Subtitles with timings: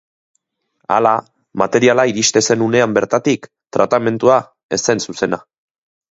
[0.93, 1.09] Hala,
[1.61, 3.45] materiala iriste zen unean bertatik,
[3.77, 4.39] tratamentua
[4.79, 5.41] ez zen zuzena.